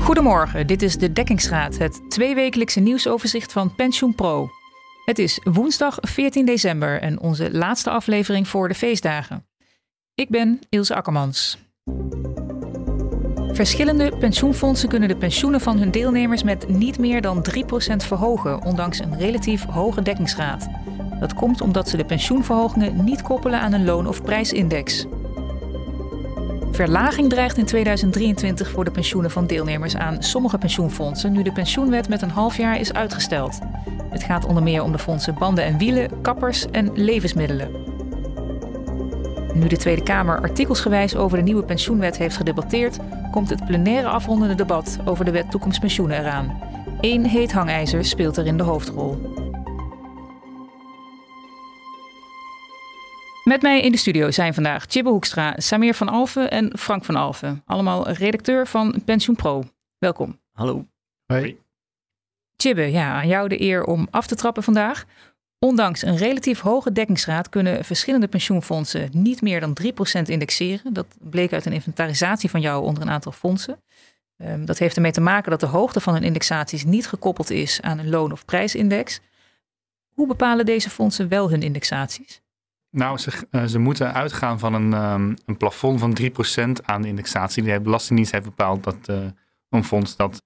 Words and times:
Goedemorgen, 0.00 0.66
dit 0.66 0.82
is 0.82 0.96
de 0.96 1.12
Dekkingsraad, 1.12 1.78
het 1.78 2.00
tweewekelijkse 2.08 2.80
nieuwsoverzicht 2.80 3.52
van 3.52 3.74
Pensioen 3.74 4.14
Pro. 4.14 4.50
Het 5.04 5.18
is 5.18 5.40
woensdag 5.44 5.98
14 6.00 6.46
december 6.46 7.00
en 7.00 7.20
onze 7.20 7.52
laatste 7.52 7.90
aflevering 7.90 8.48
voor 8.48 8.68
de 8.68 8.74
feestdagen. 8.74 9.46
Ik 10.14 10.28
ben 10.28 10.58
Ilse 10.68 10.94
Akkermans. 10.94 11.58
Verschillende 13.52 14.16
pensioenfondsen 14.18 14.88
kunnen 14.88 15.08
de 15.08 15.16
pensioenen 15.16 15.60
van 15.60 15.78
hun 15.78 15.90
deelnemers 15.90 16.42
met 16.42 16.68
niet 16.68 16.98
meer 16.98 17.20
dan 17.20 17.46
3% 17.50 17.56
verhogen, 17.96 18.62
ondanks 18.62 18.98
een 18.98 19.18
relatief 19.18 19.64
hoge 19.64 20.02
dekkingsgraad. 20.02 20.68
Dat 21.20 21.34
komt 21.34 21.60
omdat 21.60 21.88
ze 21.88 21.96
de 21.96 22.04
pensioenverhogingen 22.04 23.04
niet 23.04 23.22
koppelen 23.22 23.60
aan 23.60 23.72
een 23.72 23.84
loon- 23.84 24.06
of 24.06 24.22
prijsindex. 24.22 25.06
Verlaging 26.76 27.28
dreigt 27.28 27.56
in 27.56 27.64
2023 27.64 28.70
voor 28.70 28.84
de 28.84 28.90
pensioenen 28.90 29.30
van 29.30 29.46
deelnemers 29.46 29.96
aan 29.96 30.22
sommige 30.22 30.58
pensioenfondsen, 30.58 31.32
nu 31.32 31.42
de 31.42 31.52
pensioenwet 31.52 32.08
met 32.08 32.22
een 32.22 32.30
half 32.30 32.56
jaar 32.56 32.80
is 32.80 32.92
uitgesteld. 32.92 33.58
Het 34.10 34.22
gaat 34.22 34.44
onder 34.44 34.62
meer 34.62 34.82
om 34.82 34.92
de 34.92 34.98
fondsen 34.98 35.34
banden 35.38 35.64
en 35.64 35.78
wielen, 35.78 36.20
kappers 36.20 36.70
en 36.70 36.90
levensmiddelen. 36.94 37.70
Nu 39.54 39.66
de 39.66 39.76
Tweede 39.76 40.02
Kamer 40.02 40.40
artikelsgewijs 40.40 41.16
over 41.16 41.36
de 41.36 41.44
nieuwe 41.44 41.64
pensioenwet 41.64 42.18
heeft 42.18 42.36
gedebatteerd, 42.36 42.98
komt 43.30 43.50
het 43.50 43.66
plenaire 43.66 44.08
afrondende 44.08 44.54
debat 44.54 44.98
over 45.04 45.24
de 45.24 45.30
wet 45.30 45.50
toekomstpensioenen 45.50 46.18
eraan. 46.18 46.60
Eén 47.00 47.24
heet 47.24 47.52
hangijzer 47.52 48.04
speelt 48.04 48.36
erin 48.36 48.56
de 48.56 48.62
hoofdrol. 48.62 49.45
Met 53.48 53.62
mij 53.62 53.80
in 53.80 53.92
de 53.92 53.98
studio 53.98 54.30
zijn 54.30 54.54
vandaag 54.54 54.84
Chibbe 54.88 55.10
Hoekstra, 55.10 55.54
Samir 55.56 55.94
van 55.94 56.08
Alfen 56.08 56.50
en 56.50 56.78
Frank 56.78 57.04
van 57.04 57.16
Alfen. 57.16 57.62
Allemaal 57.66 58.10
redacteur 58.10 58.66
van 58.66 59.02
Pensioen 59.04 59.36
Pro. 59.36 59.64
Welkom. 59.98 60.40
Hallo. 60.52 60.86
Hoi. 61.26 61.58
Chibbe, 62.56 62.90
ja, 62.90 63.12
aan 63.12 63.28
jou 63.28 63.48
de 63.48 63.60
eer 63.60 63.84
om 63.84 64.08
af 64.10 64.26
te 64.26 64.34
trappen 64.34 64.62
vandaag. 64.62 65.04
Ondanks 65.58 66.02
een 66.02 66.16
relatief 66.16 66.60
hoge 66.60 66.92
dekkingsgraad 66.92 67.48
kunnen 67.48 67.84
verschillende 67.84 68.28
pensioenfondsen 68.28 69.08
niet 69.12 69.42
meer 69.42 69.60
dan 69.60 69.72
3% 69.72 70.28
indexeren. 70.28 70.92
Dat 70.92 71.06
bleek 71.20 71.52
uit 71.52 71.66
een 71.66 71.72
inventarisatie 71.72 72.50
van 72.50 72.60
jou 72.60 72.84
onder 72.84 73.02
een 73.02 73.10
aantal 73.10 73.32
fondsen. 73.32 73.82
Ehm, 74.36 74.64
dat 74.64 74.78
heeft 74.78 74.96
ermee 74.96 75.12
te 75.12 75.20
maken 75.20 75.50
dat 75.50 75.60
de 75.60 75.66
hoogte 75.66 76.00
van 76.00 76.14
hun 76.14 76.24
indexaties 76.24 76.84
niet 76.84 77.06
gekoppeld 77.06 77.50
is 77.50 77.80
aan 77.82 77.98
een 77.98 78.08
loon- 78.08 78.32
of 78.32 78.44
prijsindex. 78.44 79.20
Hoe 80.14 80.26
bepalen 80.26 80.66
deze 80.66 80.90
fondsen 80.90 81.28
wel 81.28 81.50
hun 81.50 81.62
indexaties? 81.62 82.44
Nou, 82.96 83.18
ze, 83.18 83.30
uh, 83.50 83.64
ze 83.64 83.78
moeten 83.78 84.14
uitgaan 84.14 84.58
van 84.58 84.74
een, 84.74 84.92
um, 84.92 85.36
een 85.46 85.56
plafond 85.56 86.00
van 86.00 86.16
3% 86.20 86.84
aan 86.84 87.02
de 87.02 87.08
indexatie. 87.08 87.62
De 87.62 87.80
Belastingdienst 87.80 88.32
heeft 88.32 88.44
bepaald 88.44 88.84
dat 88.84 88.96
uh, 89.10 89.16
een 89.70 89.84
fonds 89.84 90.16
dat 90.16 90.42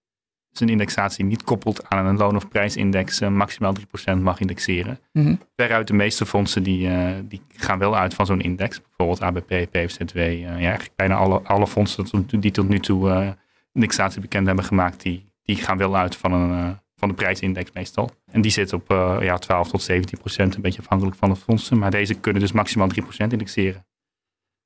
zijn 0.51 0.71
indexatie 0.71 1.25
niet 1.25 1.43
koppelt 1.43 1.89
aan 1.89 2.07
een 2.07 2.17
loon- 2.17 2.37
of 2.37 2.49
prijsindex 2.49 3.21
uh, 3.21 3.29
maximaal 3.29 3.75
3% 4.17 4.19
mag 4.19 4.41
indexeren. 4.41 4.99
Mm 5.13 5.25
-hmm. 5.25 5.41
Veruit 5.57 5.87
de 5.87 5.95
meeste 5.95 6.27
fondsen 6.27 6.63
die, 6.63 6.89
die 7.29 7.43
gaan 7.57 7.79
wel 7.79 7.97
uit 7.97 8.15
van 8.15 8.27
zo'n 8.27 8.41
index. 8.41 8.81
Bijvoorbeeld 8.81 9.23
ABP, 9.23 9.71
PFZW. 9.71 10.19
ja, 10.19 10.49
eigenlijk 10.51 10.97
bijna 10.97 11.15
alle, 11.15 11.41
alle 11.43 11.67
fondsen 11.67 12.27
die 12.41 12.51
tot 12.51 12.69
nu 12.69 12.81
toe 12.81 13.37
indexatie 13.73 14.21
bekend 14.21 14.47
hebben 14.47 14.65
gemaakt, 14.65 15.03
die, 15.03 15.33
die 15.43 15.57
gaan 15.57 15.79
wel 15.79 15.97
uit 15.97 16.17
van 16.17 16.33
een 16.33 16.79
van 17.01 17.09
de 17.09 17.15
prijsindex 17.15 17.71
meestal. 17.73 18.11
En 18.31 18.41
die 18.41 18.51
zit 18.51 18.73
op 18.73 18.91
uh, 18.91 19.19
ja, 19.21 19.39
12 19.39 19.69
tot 19.69 19.83
17 19.83 20.19
procent, 20.19 20.55
een 20.55 20.63
beetje 20.63 20.81
afhankelijk 20.81 21.17
van 21.17 21.29
de 21.29 21.37
fondsen. 21.37 21.79
Maar 21.79 21.91
deze 21.91 22.15
kunnen 22.15 22.43
dus 22.43 22.53
maximaal 22.53 22.89
3 22.89 23.03
procent 23.03 23.33
indexeren. 23.33 23.87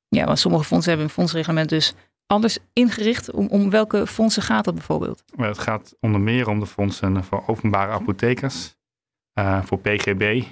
Ja, 0.08 0.24
want 0.24 0.38
sommige 0.38 0.64
fondsen 0.64 0.90
hebben 0.90 1.08
een 1.08 1.14
fondsreglement 1.14 1.68
dus 1.68 1.94
anders 2.26 2.58
ingericht. 2.72 3.30
Om, 3.30 3.46
om 3.46 3.70
welke 3.70 4.06
fondsen 4.06 4.42
gaat 4.42 4.64
dat 4.64 4.74
bijvoorbeeld? 4.74 5.24
Het 5.36 5.58
gaat 5.58 5.96
onder 6.00 6.20
meer 6.20 6.48
om 6.48 6.60
de 6.60 6.66
fondsen 6.66 7.24
voor 7.24 7.42
openbare 7.46 7.92
apothekers, 7.92 8.76
uh, 9.38 9.62
voor 9.62 9.78
PGB, 9.78 10.42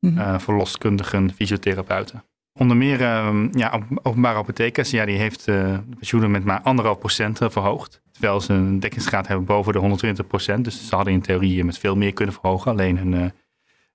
mm 0.00 0.10
-hmm. 0.10 0.18
uh, 0.18 0.38
voor 0.38 0.54
loskundigen, 0.54 1.32
fysiotherapeuten. 1.34 2.24
Onder 2.52 2.76
meer 2.76 3.00
uh, 3.00 3.44
ja, 3.52 3.80
openbare 4.02 4.38
apothekers, 4.38 4.90
ja, 4.90 5.04
die 5.04 5.16
heeft 5.16 5.44
de 5.44 5.80
pensioenen 5.96 6.30
met 6.30 6.44
maar 6.44 6.60
anderhalf 6.60 6.98
procent 6.98 7.38
verhoogd. 7.38 8.02
Terwijl 8.18 8.40
ze 8.40 8.52
een 8.52 8.80
dekkingsgraad 8.80 9.26
hebben 9.26 9.46
boven 9.46 9.72
de 9.72 9.78
120 9.78 10.26
procent. 10.26 10.64
Dus 10.64 10.88
ze 10.88 10.94
hadden 10.94 11.12
in 11.12 11.20
theorie 11.20 11.64
met 11.64 11.78
veel 11.78 11.96
meer 11.96 12.12
kunnen 12.12 12.34
verhogen. 12.34 12.70
Alleen 12.70 12.98
hun 12.98 13.12
uh, 13.12 13.24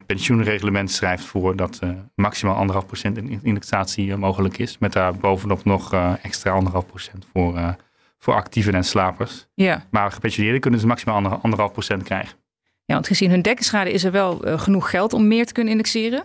pensioenreglement 0.06 0.92
schrijft 0.92 1.26
voor 1.26 1.56
dat 1.56 1.80
uh, 1.84 1.90
maximaal 2.16 2.56
anderhalf 2.56 2.86
procent 2.86 3.18
indexatie 3.42 4.08
uh, 4.08 4.16
mogelijk 4.16 4.58
is. 4.58 4.78
Met 4.78 4.94
daar 4.94 5.16
bovenop 5.16 5.66
nog 5.66 5.94
extra 6.22 6.52
anderhalf 6.52 6.86
procent 6.86 7.26
voor, 7.34 7.76
voor 8.18 8.34
actieven 8.34 8.74
en 8.74 8.84
slapers. 8.84 9.48
Ja. 9.54 9.86
Maar 9.92 10.12
gepensioneerden 10.12 10.62
kunnen 10.62 10.80
ze 10.80 10.88
maximaal 10.88 11.16
ander, 11.16 11.32
anderhalf 11.32 11.72
procent 11.72 12.04
krijgen. 12.04 12.38
Ja, 12.86 12.94
want 12.94 13.08
gezien 13.08 13.30
hun 13.30 13.42
dekkingsschade 13.42 13.92
is 13.92 14.04
er 14.04 14.12
wel 14.12 14.42
genoeg 14.46 14.90
geld 14.90 15.14
om 15.14 15.28
meer 15.28 15.46
te 15.46 15.54
kunnen 15.54 15.72
indexeren. 15.72 16.24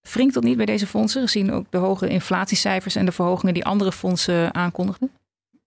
Wringt 0.00 0.34
dat 0.34 0.42
niet 0.42 0.56
bij 0.56 0.66
deze 0.66 0.86
fondsen, 0.86 1.22
gezien 1.22 1.52
ook 1.52 1.66
de 1.70 1.78
hoge 1.78 2.08
inflatiecijfers 2.08 2.96
en 2.96 3.04
de 3.04 3.12
verhogingen 3.12 3.54
die 3.54 3.64
andere 3.64 3.92
fondsen 3.92 4.54
aankondigden? 4.54 5.10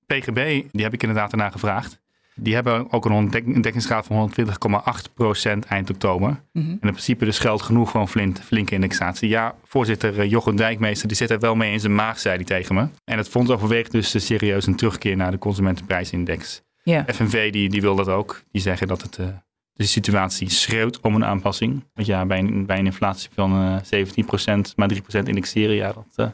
PGB, 0.05 0.63
die 0.71 0.83
heb 0.83 0.93
ik 0.93 1.01
inderdaad 1.01 1.31
daarna 1.31 1.49
gevraagd. 1.49 2.01
Die 2.35 2.53
hebben 2.53 2.91
ook 2.91 3.05
een 3.05 3.29
dekkingsgraad 3.61 4.05
van 4.05 4.31
120,8% 4.39 5.59
eind 5.67 5.89
oktober. 5.89 6.29
Mm 6.29 6.37
-hmm. 6.51 6.63
En 6.63 6.87
in 6.87 6.91
principe 6.91 7.25
dus 7.25 7.39
geldt 7.39 7.61
genoeg 7.61 7.89
voor 7.89 8.01
een 8.01 8.07
flink, 8.07 8.37
flinke 8.37 8.73
indexatie. 8.73 9.29
Ja, 9.29 9.55
voorzitter 9.63 10.25
Jochem 10.25 10.55
Dijkmeester, 10.55 11.07
die 11.07 11.17
zit 11.17 11.29
er 11.29 11.39
wel 11.39 11.55
mee 11.55 11.71
in 11.71 11.79
zijn 11.79 11.95
maag, 11.95 12.19
zei 12.19 12.35
hij 12.35 12.43
tegen 12.43 12.75
me. 12.75 12.87
En 13.05 13.17
het 13.17 13.29
fonds 13.29 13.51
overweegt 13.51 13.91
dus 13.91 14.25
serieus 14.25 14.67
een 14.67 14.75
terugkeer 14.75 15.15
naar 15.15 15.31
de 15.31 15.37
consumentenprijsindex. 15.37 16.61
Yeah. 16.83 17.07
FNV 17.07 17.51
die, 17.51 17.69
die 17.69 17.81
wil 17.81 17.95
dat 17.95 18.07
ook. 18.07 18.43
Die 18.51 18.61
zeggen 18.61 18.87
dat 18.87 19.01
het, 19.01 19.17
uh, 19.17 19.27
de 19.73 19.85
situatie 19.85 20.49
schreeuwt 20.49 20.99
om 20.99 21.15
een 21.15 21.25
aanpassing. 21.25 21.83
Want 21.93 22.07
ja, 22.07 22.25
bij 22.25 22.39
een, 22.39 22.65
bij 22.65 22.79
een 22.79 22.85
inflatie 22.85 23.29
van 23.33 23.63
uh, 23.63 24.05
17%, 24.05 24.75
maar 24.75 24.93
3% 24.93 24.97
indexeren, 25.23 25.75
ja, 25.75 25.93
dat 25.93 26.05
uh, 26.15 26.27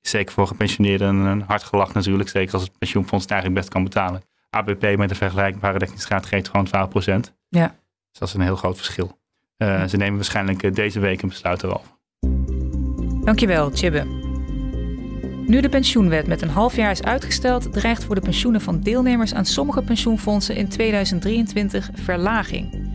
zeker 0.00 0.32
voor 0.32 0.46
gepensioneerden 0.46 1.14
een 1.14 1.42
hard 1.42 1.62
gelach 1.62 1.92
natuurlijk. 1.92 2.28
Zeker 2.28 2.54
als 2.54 2.62
het 2.62 2.78
pensioenfonds 2.78 3.24
het 3.24 3.32
eigenlijk 3.32 3.60
best 3.60 3.72
kan 3.72 3.84
betalen. 3.84 4.22
ABP 4.50 4.96
met 4.96 5.10
een 5.10 5.16
vergelijkbare 5.16 5.78
dekkingsgraad 5.78 6.26
geeft 6.26 6.48
gewoon 6.48 6.66
12%. 6.66 6.70
Ja. 7.48 7.66
Dus 8.10 8.18
dat 8.18 8.28
is 8.28 8.34
een 8.34 8.40
heel 8.40 8.56
groot 8.56 8.76
verschil. 8.76 9.18
Uh, 9.58 9.84
ze 9.86 9.96
nemen 9.96 10.16
waarschijnlijk 10.16 10.74
deze 10.74 11.00
week 11.00 11.22
een 11.22 11.28
besluit 11.28 11.62
erover. 11.62 11.88
Dankjewel, 13.24 13.70
Chibbe. 13.70 14.04
Nu 15.46 15.60
de 15.60 15.68
pensioenwet 15.68 16.26
met 16.26 16.42
een 16.42 16.48
half 16.48 16.76
jaar 16.76 16.90
is 16.90 17.02
uitgesteld, 17.02 17.72
dreigt 17.72 18.04
voor 18.04 18.14
de 18.14 18.20
pensioenen 18.20 18.60
van 18.60 18.80
deelnemers 18.80 19.34
aan 19.34 19.44
sommige 19.44 19.82
pensioenfondsen 19.82 20.56
in 20.56 20.68
2023 20.68 21.90
verlaging. 21.94 22.88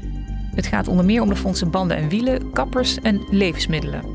Het 0.56 0.68
gaat 0.68 0.88
onder 0.88 1.06
meer 1.06 1.22
om 1.22 1.30
de 1.30 1.36
fondsen 1.36 1.72
banden 1.72 1.98
en 1.98 2.10
wielen, 2.10 2.52
kappers 2.52 3.00
en 3.00 3.28
levensmiddelen. 3.30 4.15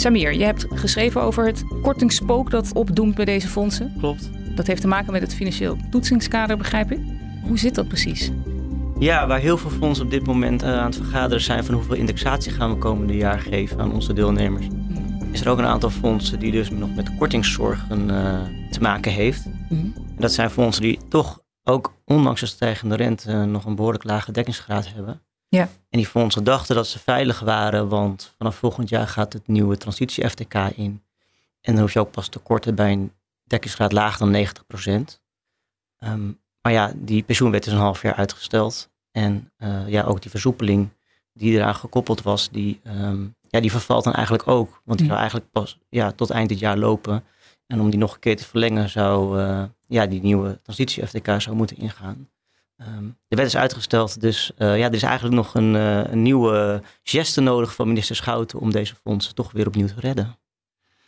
Samir, 0.00 0.34
je 0.34 0.44
hebt 0.44 0.66
geschreven 0.74 1.22
over 1.22 1.46
het 1.46 1.64
kortingsspook 1.82 2.50
dat 2.50 2.72
opdoemt 2.72 3.14
bij 3.14 3.24
deze 3.24 3.48
fondsen. 3.48 3.94
Klopt. 3.98 4.30
Dat 4.54 4.66
heeft 4.66 4.80
te 4.80 4.88
maken 4.88 5.12
met 5.12 5.22
het 5.22 5.34
financieel 5.34 5.76
toetsingskader, 5.90 6.56
begrijp 6.56 6.92
ik. 6.92 6.98
Hoe 7.42 7.58
zit 7.58 7.74
dat 7.74 7.88
precies? 7.88 8.30
Ja, 8.98 9.26
waar 9.26 9.38
heel 9.38 9.56
veel 9.56 9.70
fondsen 9.70 10.04
op 10.04 10.10
dit 10.10 10.26
moment 10.26 10.62
aan 10.62 10.84
het 10.84 10.96
vergaderen 10.96 11.42
zijn 11.42 11.64
van 11.64 11.74
hoeveel 11.74 11.94
indexatie 11.94 12.52
gaan 12.52 12.70
we 12.70 12.78
komende 12.78 13.16
jaar 13.16 13.40
geven 13.40 13.80
aan 13.80 13.92
onze 13.92 14.12
deelnemers. 14.12 14.66
Mm. 14.68 15.32
Is 15.32 15.40
er 15.40 15.48
ook 15.48 15.58
een 15.58 15.64
aantal 15.64 15.90
fondsen 15.90 16.38
die 16.38 16.52
dus 16.52 16.70
nog 16.70 16.94
met 16.94 17.16
kortingszorgen 17.16 18.10
uh, 18.10 18.40
te 18.70 18.80
maken 18.80 19.12
heeft. 19.12 19.46
Mm. 19.68 19.94
Dat 20.18 20.32
zijn 20.32 20.50
fondsen 20.50 20.82
die 20.82 20.98
toch 21.08 21.40
ook 21.64 21.94
ondanks 22.04 22.40
de 22.40 22.46
stijgende 22.46 22.96
rente 22.96 23.32
nog 23.32 23.64
een 23.64 23.74
behoorlijk 23.74 24.04
lage 24.04 24.32
dekkingsgraad 24.32 24.92
hebben. 24.94 25.22
Ja. 25.48 25.62
En 25.62 25.98
die 25.98 26.06
fondsen 26.06 26.44
dachten 26.44 26.74
dat 26.74 26.86
ze 26.86 26.98
veilig 26.98 27.40
waren, 27.40 27.88
want 27.88 28.34
vanaf 28.36 28.56
volgend 28.56 28.88
jaar 28.88 29.08
gaat 29.08 29.32
het 29.32 29.46
nieuwe 29.46 29.76
transitie-FTK 29.76 30.54
in. 30.54 31.02
En 31.60 31.72
dan 31.72 31.78
hoef 31.78 31.92
je 31.92 32.00
ook 32.00 32.10
pas 32.10 32.28
te 32.28 32.38
korten 32.38 32.74
bij 32.74 32.92
een 32.92 33.12
dekkingsgraad 33.44 33.92
lager 33.92 34.18
dan 34.18 34.30
90 34.30 34.66
procent. 34.66 35.22
Um, 36.04 36.40
maar 36.62 36.72
ja, 36.72 36.92
die 36.96 37.22
pensioenwet 37.22 37.66
is 37.66 37.72
een 37.72 37.78
half 37.78 38.02
jaar 38.02 38.14
uitgesteld. 38.14 38.90
En 39.10 39.52
uh, 39.58 39.88
ja, 39.88 40.02
ook 40.02 40.22
die 40.22 40.30
versoepeling 40.30 40.88
die 41.32 41.52
eraan 41.52 41.74
gekoppeld 41.74 42.22
was, 42.22 42.50
die, 42.50 42.80
um, 42.84 43.36
ja, 43.48 43.60
die 43.60 43.70
vervalt 43.70 44.04
dan 44.04 44.12
eigenlijk 44.12 44.48
ook. 44.48 44.82
Want 44.84 44.98
die 44.98 45.06
zou 45.06 45.18
eigenlijk 45.18 45.50
pas 45.50 45.78
ja, 45.88 46.12
tot 46.12 46.30
eind 46.30 46.48
dit 46.48 46.58
jaar 46.58 46.76
lopen. 46.76 47.24
En 47.66 47.80
om 47.80 47.90
die 47.90 47.98
nog 47.98 48.14
een 48.14 48.20
keer 48.20 48.36
te 48.36 48.44
verlengen 48.44 48.88
zou 48.88 49.40
uh, 49.40 49.64
ja, 49.86 50.06
die 50.06 50.22
nieuwe 50.22 50.60
transitie-FTK 50.62 51.40
zou 51.40 51.56
moeten 51.56 51.76
ingaan. 51.76 52.28
Um, 52.86 53.18
de 53.28 53.36
wet 53.36 53.46
is 53.46 53.56
uitgesteld, 53.56 54.20
dus 54.20 54.50
uh, 54.58 54.78
ja, 54.78 54.86
er 54.86 54.94
is 54.94 55.02
eigenlijk 55.02 55.34
nog 55.34 55.54
een, 55.54 55.74
uh, 55.74 56.04
een 56.04 56.22
nieuwe 56.22 56.82
geste 57.02 57.40
nodig 57.40 57.74
van 57.74 57.88
minister 57.88 58.16
Schouten 58.16 58.58
om 58.58 58.72
deze 58.72 58.94
fondsen 58.94 59.34
toch 59.34 59.52
weer 59.52 59.66
opnieuw 59.66 59.86
te 59.86 59.94
redden. 60.00 60.38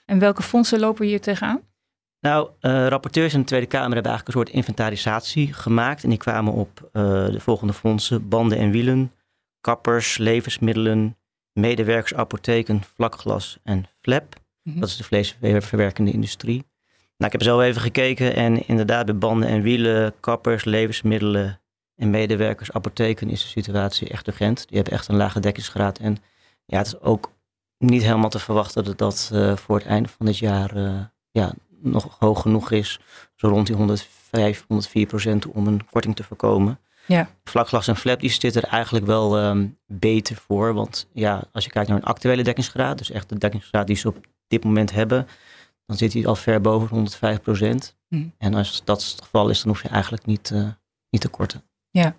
En 0.07 0.19
welke 0.19 0.43
fondsen 0.43 0.81
lopen 0.81 1.07
hier 1.07 1.21
tegenaan? 1.21 1.61
Nou, 2.21 2.51
uh, 2.61 2.87
rapporteurs 2.87 3.35
in 3.35 3.41
de 3.41 3.47
Tweede 3.47 3.67
Kamer 3.67 3.95
hebben 3.95 4.13
eigenlijk 4.13 4.27
een 4.27 4.45
soort 4.45 4.57
inventarisatie 4.57 5.53
gemaakt. 5.53 6.03
En 6.03 6.09
die 6.09 6.19
kwamen 6.19 6.53
op 6.53 6.89
de 6.93 7.41
volgende 7.41 7.73
fondsen: 7.73 8.29
banden 8.29 8.59
en 8.59 8.71
wielen, 8.71 9.13
kappers, 9.61 10.19
levensmiddelen, 10.19 11.17
medewerkers, 11.53 12.15
apotheken, 12.15 12.83
vlakglas 12.95 13.59
en 13.63 13.87
flap. 14.01 14.35
Mm 14.63 14.73
-hmm. 14.73 14.81
Dat 14.81 14.89
is 14.89 14.97
de 14.97 15.05
vleesverwerkende 15.05 16.13
industrie. 16.13 16.69
Nou, 17.17 17.33
ik 17.33 17.39
heb 17.39 17.43
zelf 17.43 17.63
even 17.63 17.81
gekeken 17.81 18.35
en 18.35 18.67
inderdaad 18.67 19.07
bij 19.07 19.17
banden 19.17 19.49
en 19.49 19.63
wielen, 19.63 20.15
kappers, 20.21 20.65
levensmiddelen 20.65 21.60
en 22.01 22.11
medewerkers, 22.11 22.73
apotheken 22.73 23.31
is 23.31 23.43
de 23.43 23.49
situatie 23.49 24.09
echt 24.09 24.27
urgent. 24.27 24.67
Die 24.69 24.77
hebben 24.77 24.93
echt 24.95 25.09
een 25.09 25.17
lage 25.17 25.41
dekkingsgraad. 25.41 25.99
En 25.99 26.17
ja, 26.65 26.79
het 26.79 26.87
is 26.87 27.01
ook 27.01 27.33
niet 27.79 28.03
helemaal 28.03 28.31
te 28.31 28.39
verwachten 28.39 28.85
dat 28.85 28.99
dat 28.99 29.31
uh, 29.33 29.57
voor 29.57 29.77
het 29.77 29.87
einde 29.87 30.09
van 30.09 30.27
dit 30.27 30.39
jaar 30.39 30.77
uh, 30.77 31.01
ja, 31.31 31.53
nog 31.81 32.17
hoog 32.19 32.41
genoeg 32.41 32.71
is. 32.71 33.01
Zo 33.37 33.49
rond 33.49 33.67
die 33.67 33.77
105, 33.77 34.65
104 34.69 35.07
procent 35.07 35.47
om 35.47 35.67
een 35.67 35.87
korting 35.91 36.17
te 36.17 36.23
voorkomen. 36.23 36.79
Ja. 37.07 37.29
Vlakglas 37.45 37.89
en 37.89 37.97
flap 37.97 38.21
die 38.21 38.31
zitten 38.31 38.63
er 38.63 38.69
eigenlijk 38.69 39.07
wel 39.07 39.45
um, 39.45 39.79
beter 39.87 40.37
voor. 40.37 40.75
Want 40.75 41.07
ja, 41.13 41.43
als 41.53 41.65
je 41.65 41.71
kijkt 41.71 41.89
naar 41.89 41.99
een 41.99 42.05
actuele 42.05 42.43
dekkingsgraad, 42.43 42.99
dus 42.99 43.11
echt 43.11 43.29
de 43.29 43.39
dekkingsgraad 43.39 43.87
die 43.87 43.97
ze 43.97 44.09
op 44.09 44.27
dit 44.49 44.65
moment 44.65 44.93
hebben, 44.93 45.27
dan 45.87 45.97
zit 45.97 46.13
hij 46.13 46.27
al 46.27 46.37
ver 46.37 46.61
boven 46.61 46.89
105 46.89 47.41
procent. 47.41 47.97
Hm. 48.09 48.27
En 48.39 48.55
als 48.55 48.83
dat 48.85 49.05
het 49.05 49.23
geval 49.23 49.49
is, 49.49 49.63
dan 49.63 49.73
hoef 49.73 49.83
je 49.83 49.89
eigenlijk 49.89 50.27
niet, 50.27 50.51
uh, 50.51 50.69
niet 51.11 51.21
te 51.21 51.29
korten. 51.29 51.63
Ja. 51.91 52.17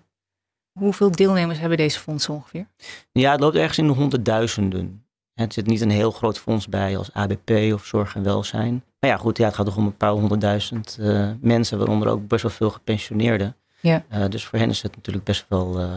Hoeveel 0.78 1.10
deelnemers 1.10 1.58
hebben 1.58 1.78
deze 1.78 1.98
fondsen 1.98 2.34
ongeveer? 2.34 2.66
Ja, 3.12 3.30
het 3.30 3.40
loopt 3.40 3.56
ergens 3.56 3.78
in 3.78 3.86
de 3.86 3.92
honderdduizenden. 3.92 5.06
Het 5.34 5.52
zit 5.52 5.66
niet 5.66 5.80
een 5.80 5.90
heel 5.90 6.10
groot 6.10 6.38
fonds 6.38 6.68
bij 6.68 6.96
als 6.96 7.12
ABP 7.12 7.50
of 7.50 7.84
zorg 7.84 8.14
en 8.14 8.22
welzijn. 8.22 8.84
Maar 9.00 9.10
ja, 9.10 9.16
goed, 9.16 9.38
ja, 9.38 9.44
het 9.44 9.54
gaat 9.54 9.66
toch 9.66 9.76
om 9.76 9.86
een 9.86 9.96
paar 9.96 10.10
honderdduizend 10.10 10.96
uh, 11.00 11.30
mensen, 11.40 11.78
waaronder 11.78 12.08
ook 12.08 12.28
best 12.28 12.42
wel 12.42 12.50
veel 12.50 12.70
gepensioneerden. 12.70 13.56
Ja. 13.80 14.04
Uh, 14.12 14.24
dus 14.28 14.44
voor 14.44 14.58
hen 14.58 14.70
is 14.70 14.82
het 14.82 14.96
natuurlijk 14.96 15.24
best 15.24 15.46
wel 15.48 15.80
uh, 15.80 15.92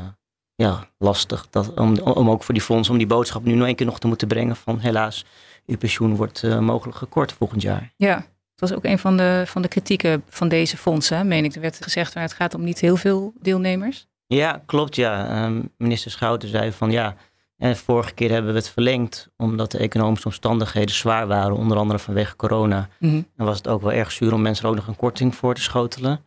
ja, 0.55 0.87
lastig 0.97 1.49
dat, 1.49 1.73
om, 1.73 1.99
om 1.99 2.29
ook 2.29 2.43
voor 2.43 2.53
die 2.53 2.63
fonds, 2.63 2.89
om 2.89 2.97
die 2.97 3.07
boodschap 3.07 3.43
nu 3.43 3.53
nog 3.53 3.67
één 3.67 3.75
keer 3.75 3.85
nog 3.85 3.99
te 3.99 4.07
moeten 4.07 4.27
brengen 4.27 4.55
van 4.55 4.79
helaas, 4.79 5.25
uw 5.65 5.77
pensioen 5.77 6.15
wordt 6.15 6.59
mogelijk 6.59 6.97
gekort 6.97 7.31
volgend 7.31 7.61
jaar. 7.61 7.93
Ja, 7.97 8.25
het 8.55 8.69
was 8.69 8.73
ook 8.73 8.85
een 8.85 8.99
van 8.99 9.17
de, 9.17 9.43
van 9.45 9.61
de 9.61 9.67
kritieken 9.67 10.23
van 10.29 10.47
deze 10.47 10.77
fondsen, 10.77 11.27
meen 11.27 11.43
ik. 11.43 11.55
Er 11.55 11.61
werd 11.61 11.83
gezegd, 11.83 12.13
waar 12.13 12.23
het 12.23 12.33
gaat 12.33 12.53
om 12.53 12.63
niet 12.63 12.79
heel 12.79 12.95
veel 12.95 13.33
deelnemers. 13.41 14.07
Ja, 14.27 14.61
klopt 14.65 14.95
ja. 14.95 15.45
Um, 15.45 15.69
minister 15.77 16.11
Schouten 16.11 16.49
zei 16.49 16.71
van 16.71 16.91
ja, 16.91 17.15
en 17.57 17.77
vorige 17.77 18.13
keer 18.13 18.31
hebben 18.31 18.51
we 18.51 18.57
het 18.57 18.69
verlengd 18.69 19.29
omdat 19.37 19.71
de 19.71 19.77
economische 19.77 20.27
omstandigheden 20.27 20.95
zwaar 20.95 21.27
waren, 21.27 21.55
onder 21.55 21.77
andere 21.77 21.99
vanwege 21.99 22.35
corona. 22.35 22.89
Mm 22.99 23.25
Dan 23.35 23.45
was 23.45 23.57
het 23.57 23.67
ook 23.67 23.81
wel 23.81 23.91
erg 23.91 24.11
zuur 24.11 24.33
om 24.33 24.41
mensen 24.41 24.63
er 24.63 24.69
ook 24.69 24.75
nog 24.75 24.87
een 24.87 24.95
korting 24.95 25.35
voor 25.35 25.55
te 25.55 25.61
schotelen. 25.61 26.19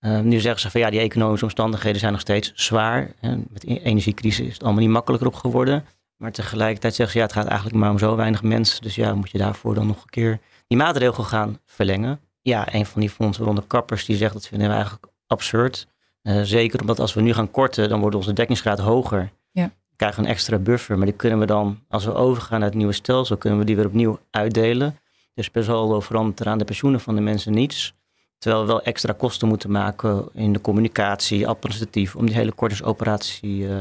Uh, 0.00 0.20
nu 0.20 0.40
zeggen 0.40 0.60
ze 0.60 0.70
van 0.70 0.80
ja, 0.80 0.90
die 0.90 1.00
economische 1.00 1.44
omstandigheden 1.44 2.00
zijn 2.00 2.12
nog 2.12 2.20
steeds 2.20 2.52
zwaar. 2.54 3.12
En 3.20 3.46
met 3.50 3.60
de 3.60 3.82
energiecrisis 3.82 4.46
is 4.46 4.52
het 4.52 4.62
allemaal 4.62 4.82
niet 4.82 4.90
makkelijker 4.90 5.28
op 5.28 5.34
geworden. 5.34 5.84
Maar 6.16 6.32
tegelijkertijd 6.32 6.94
zeggen 6.94 7.12
ze 7.12 7.18
ja, 7.18 7.24
het 7.24 7.34
gaat 7.34 7.46
eigenlijk 7.46 7.78
maar 7.78 7.90
om 7.90 7.98
zo 7.98 8.16
weinig 8.16 8.42
mensen. 8.42 8.82
Dus 8.82 8.94
ja, 8.94 9.14
moet 9.14 9.30
je 9.30 9.38
daarvoor 9.38 9.74
dan 9.74 9.86
nog 9.86 10.02
een 10.02 10.10
keer 10.10 10.38
die 10.66 10.78
maatregel 10.78 11.24
gaan 11.24 11.60
verlengen. 11.64 12.20
Ja, 12.42 12.74
een 12.74 12.86
van 12.86 13.00
die 13.00 13.10
fondsen, 13.10 13.44
waaronder 13.44 13.68
Kappers, 13.68 14.04
die 14.04 14.16
zegt 14.16 14.32
dat 14.32 14.46
vinden 14.46 14.68
we 14.68 14.74
eigenlijk 14.74 15.06
absurd. 15.26 15.86
Uh, 16.22 16.40
zeker 16.42 16.80
omdat 16.80 17.00
als 17.00 17.14
we 17.14 17.20
nu 17.20 17.32
gaan 17.32 17.50
korten, 17.50 17.88
dan 17.88 18.00
wordt 18.00 18.16
onze 18.16 18.32
dekkingsgraad 18.32 18.78
hoger. 18.78 19.32
Ja 19.50 19.70
krijgen 19.96 20.24
een 20.24 20.30
extra 20.30 20.58
buffer. 20.58 20.96
Maar 20.96 21.06
die 21.06 21.16
kunnen 21.16 21.38
we 21.38 21.46
dan, 21.46 21.78
als 21.88 22.04
we 22.04 22.14
overgaan 22.14 22.60
naar 22.60 22.68
het 22.68 22.78
nieuwe 22.78 22.92
stelsel, 22.92 23.36
kunnen 23.36 23.58
we 23.58 23.64
die 23.64 23.76
weer 23.76 23.86
opnieuw 23.86 24.18
uitdelen. 24.30 24.98
Dus 25.34 25.50
per 25.50 25.64
saldo 25.64 26.00
verandert 26.00 26.40
er 26.40 26.46
aan 26.46 26.58
de 26.58 26.64
pensioenen 26.64 27.00
van 27.00 27.14
de 27.14 27.20
mensen 27.20 27.52
niets. 27.52 27.94
Terwijl 28.38 28.62
we 28.62 28.68
wel 28.68 28.82
extra 28.82 29.12
kosten 29.12 29.48
moeten 29.48 29.70
maken 29.70 30.28
in 30.32 30.52
de 30.52 30.60
communicatie, 30.60 31.46
administratief, 31.46 32.16
om 32.16 32.26
die 32.26 32.34
hele 32.34 32.52
kortingsoperatie 32.52 33.58
uh, 33.58 33.76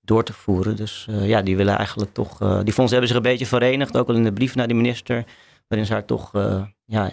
door 0.00 0.24
te 0.24 0.32
voeren. 0.32 0.76
Dus 0.76 1.06
uh, 1.10 1.28
ja, 1.28 1.42
die 1.42 1.56
willen 1.56 1.76
eigenlijk 1.76 2.12
toch. 2.12 2.42
Uh, 2.42 2.60
die 2.64 2.72
fondsen 2.72 2.98
hebben 2.98 3.08
zich 3.08 3.16
een 3.16 3.30
beetje 3.30 3.46
verenigd, 3.46 3.96
ook 3.96 4.08
al 4.08 4.14
in 4.14 4.24
de 4.24 4.32
brief 4.32 4.54
naar 4.54 4.68
de 4.68 4.74
minister, 4.74 5.24
waarin 5.68 5.86
ze 5.86 5.92
haar 5.92 6.04
toch 6.04 6.30
ja, 6.84 7.10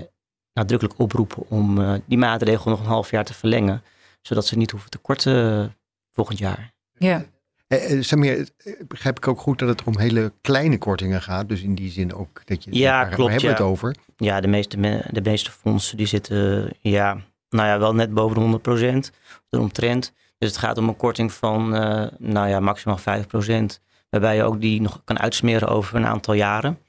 nadrukkelijk 0.54 1.00
oproepen 1.00 1.50
om 1.50 1.80
die 2.06 2.18
maatregel 2.18 2.72
nog 2.72 2.80
een 2.80 2.86
half 2.86 3.12
jaar 3.12 3.26
te 3.26 3.34
verlengen, 3.34 3.84
zodat 4.22 4.46
ze 4.46 4.58
niet 4.58 4.72
hoeven 4.72 4.90
te 4.90 4.98
korten 4.98 5.76
volgend 6.12 6.38
jaar. 6.38 6.74
Ja. 6.98 7.26
Eh, 7.68 7.92
eh 7.92 8.02
Samir, 8.02 8.50
eh, 8.58 8.74
begrijp 8.88 9.18
ik 9.18 9.28
ook 9.28 9.40
goed 9.40 9.60
dat 9.60 9.70
het 9.70 9.84
om 9.84 10.00
hele 10.00 10.34
kleine 10.42 10.78
kortingen 10.78 11.22
gaat. 11.22 11.50
Dus 11.50 11.62
in 11.62 11.76
die 11.76 11.92
zin 11.92 12.14
ook 12.14 12.42
dat 12.46 12.64
je. 12.64 12.76
Ja, 12.76 13.02
daar, 13.02 13.14
klopt. 13.14 13.32
hebben 13.32 13.50
ja. 13.50 13.56
het 13.56 13.66
over? 13.66 13.96
Ja, 14.18 14.42
de 14.42 14.48
meeste, 14.48 14.78
de 15.12 15.22
meeste 15.22 15.52
fondsen 15.52 15.98
die 15.98 16.06
zitten 16.06 16.70
ja, 16.80 17.18
nou 17.50 17.68
ja, 17.68 17.80
wel 17.80 17.96
net 17.96 18.14
boven 18.14 18.36
de 18.36 18.42
100 18.42 18.62
procent. 18.64 19.12
Omtrent. 19.50 20.14
Dus 20.38 20.50
het 20.50 20.58
gaat 20.58 20.78
om 20.78 20.88
een 20.88 20.98
korting 20.98 21.32
van 21.32 21.76
uh, 21.76 22.08
nou 22.18 22.50
ja, 22.50 22.60
maximaal 22.60 22.98
5 22.98 23.28
procent. 23.28 23.82
Waarbij 24.10 24.36
je 24.36 24.44
ook 24.44 24.62
die 24.62 24.82
nog 24.82 25.02
kan 25.04 25.20
uitsmeren 25.20 25.68
over 25.68 25.96
een 25.96 26.06
aantal 26.06 26.34
jaren. 26.34 26.80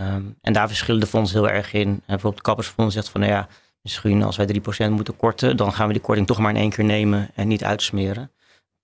Um, 0.00 0.36
en 0.40 0.52
daar 0.52 0.68
verschillen 0.68 1.00
de 1.00 1.06
fondsen 1.06 1.38
heel 1.38 1.50
erg 1.50 1.72
in. 1.72 1.88
En 1.88 2.02
bijvoorbeeld 2.06 2.36
de 2.36 2.42
Kappersfonds 2.42 2.94
zegt 2.94 3.08
van 3.08 3.20
nou 3.20 3.32
ja, 3.32 3.48
misschien 3.82 4.22
als 4.22 4.36
wij 4.36 4.60
3% 4.88 4.90
moeten 4.90 5.16
korten, 5.16 5.56
dan 5.56 5.72
gaan 5.72 5.86
we 5.86 5.92
die 5.92 6.02
korting 6.02 6.26
toch 6.26 6.38
maar 6.38 6.50
in 6.50 6.60
één 6.60 6.70
keer 6.70 6.84
nemen 6.84 7.30
en 7.34 7.48
niet 7.48 7.64
uitsmeren. 7.64 8.30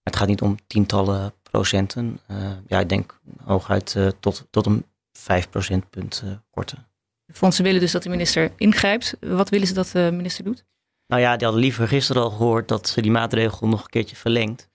Het 0.02 0.16
gaat 0.16 0.28
niet 0.28 0.40
om 0.40 0.56
tientallen 0.66 1.32
procenten. 1.42 2.20
Uh, 2.30 2.36
ja, 2.66 2.80
ik 2.80 2.88
denk 2.88 3.20
hooguit 3.44 3.94
uh, 3.94 4.08
tot, 4.20 4.46
tot 4.50 4.66
een 4.66 4.84
5 5.12 5.50
procentpunt 5.50 6.22
uh, 6.24 6.30
korten. 6.50 6.86
De 7.24 7.34
fondsen 7.34 7.64
willen 7.64 7.80
dus 7.80 7.92
dat 7.92 8.02
de 8.02 8.08
minister 8.08 8.52
ingrijpt. 8.56 9.16
Wat 9.20 9.48
willen 9.48 9.66
ze 9.66 9.74
dat 9.74 9.88
de 9.88 10.10
minister 10.12 10.44
doet? 10.44 10.64
Nou 11.06 11.22
ja, 11.22 11.36
die 11.36 11.44
hadden 11.44 11.64
liever 11.64 11.88
gisteren 11.88 12.22
al 12.22 12.30
gehoord 12.30 12.68
dat 12.68 12.88
ze 12.88 13.02
die 13.02 13.10
maatregel 13.10 13.68
nog 13.68 13.82
een 13.82 13.88
keertje 13.88 14.16
verlengt. 14.16 14.68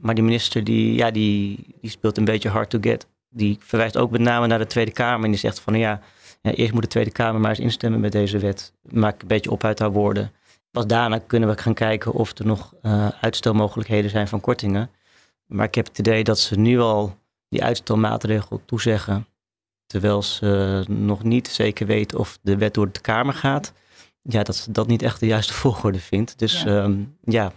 maar 0.00 0.14
die 0.14 0.24
minister 0.24 0.64
die, 0.64 0.94
ja, 0.94 1.10
die, 1.10 1.64
die 1.80 1.90
speelt 1.90 2.16
een 2.16 2.24
beetje 2.24 2.48
hard 2.48 2.70
to 2.70 2.78
get. 2.80 3.06
Die 3.28 3.56
verwijst 3.60 3.96
ook 3.96 4.10
met 4.10 4.20
name 4.20 4.46
naar 4.46 4.58
de 4.58 4.66
Tweede 4.66 4.92
Kamer. 4.92 5.24
En 5.24 5.30
die 5.30 5.40
zegt 5.40 5.60
van 5.60 5.78
ja, 5.78 6.00
ja 6.42 6.50
eerst 6.50 6.72
moet 6.72 6.82
de 6.82 6.88
Tweede 6.88 7.10
Kamer 7.10 7.40
maar 7.40 7.50
eens 7.50 7.58
instemmen 7.58 8.00
met 8.00 8.12
deze 8.12 8.38
wet. 8.38 8.72
Maak 8.82 9.22
een 9.22 9.28
beetje 9.28 9.50
op 9.50 9.64
uit 9.64 9.78
haar 9.78 9.92
woorden. 9.92 10.32
Pas 10.70 10.86
daarna 10.86 11.18
kunnen 11.18 11.48
we 11.48 11.58
gaan 11.58 11.74
kijken 11.74 12.12
of 12.12 12.38
er 12.38 12.46
nog 12.46 12.74
uh, 12.82 13.08
uitstelmogelijkheden 13.20 14.10
zijn 14.10 14.28
van 14.28 14.40
kortingen. 14.40 14.90
Maar 15.46 15.66
ik 15.66 15.74
heb 15.74 15.86
het 15.86 15.98
idee 15.98 16.24
dat 16.24 16.38
ze 16.38 16.58
nu 16.58 16.80
al 16.80 17.16
die 17.48 17.64
uitstelmaatregel 17.64 18.62
toezeggen. 18.64 19.26
Terwijl 19.86 20.22
ze 20.22 20.84
nog 20.88 21.22
niet 21.22 21.48
zeker 21.48 21.86
weten 21.86 22.18
of 22.18 22.38
de 22.42 22.56
wet 22.56 22.74
door 22.74 22.92
de 22.92 23.00
Kamer 23.00 23.34
gaat. 23.34 23.72
Ja, 24.22 24.42
dat 24.42 24.56
ze 24.56 24.72
dat 24.72 24.86
niet 24.86 25.02
echt 25.02 25.20
de 25.20 25.26
juiste 25.26 25.52
volgorde 25.52 25.98
vindt. 25.98 26.38
Dus 26.38 26.62
ja, 26.62 26.82
um, 26.82 27.16
ja 27.24 27.52